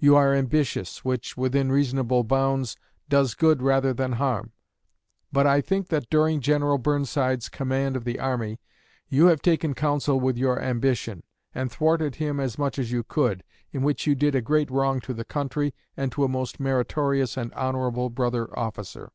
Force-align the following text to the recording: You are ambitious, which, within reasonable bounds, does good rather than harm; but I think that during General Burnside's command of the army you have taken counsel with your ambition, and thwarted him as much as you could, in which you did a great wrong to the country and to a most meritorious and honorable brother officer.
You 0.00 0.16
are 0.16 0.34
ambitious, 0.34 1.04
which, 1.04 1.36
within 1.36 1.70
reasonable 1.70 2.24
bounds, 2.24 2.76
does 3.08 3.36
good 3.36 3.62
rather 3.62 3.94
than 3.94 4.14
harm; 4.18 4.50
but 5.30 5.46
I 5.46 5.60
think 5.60 5.86
that 5.90 6.10
during 6.10 6.40
General 6.40 6.78
Burnside's 6.78 7.48
command 7.48 7.94
of 7.94 8.02
the 8.02 8.18
army 8.18 8.58
you 9.08 9.26
have 9.26 9.40
taken 9.40 9.74
counsel 9.74 10.18
with 10.18 10.36
your 10.36 10.60
ambition, 10.60 11.22
and 11.54 11.70
thwarted 11.70 12.16
him 12.16 12.40
as 12.40 12.58
much 12.58 12.76
as 12.76 12.90
you 12.90 13.04
could, 13.04 13.44
in 13.70 13.82
which 13.84 14.04
you 14.04 14.16
did 14.16 14.34
a 14.34 14.40
great 14.42 14.68
wrong 14.68 14.98
to 15.02 15.14
the 15.14 15.24
country 15.24 15.72
and 15.96 16.10
to 16.10 16.24
a 16.24 16.28
most 16.28 16.58
meritorious 16.58 17.36
and 17.36 17.52
honorable 17.54 18.10
brother 18.10 18.48
officer. 18.58 19.12